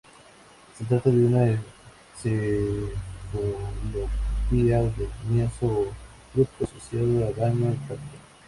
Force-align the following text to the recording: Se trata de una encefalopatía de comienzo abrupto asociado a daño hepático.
Se 0.79 0.83
trata 0.85 1.11
de 1.11 1.25
una 1.27 1.43
encefalopatía 2.23 2.71
de 4.97 5.05
comienzo 5.21 5.91
abrupto 6.33 6.63
asociado 6.65 7.23
a 7.23 7.29
daño 7.33 7.67
hepático. 7.71 8.17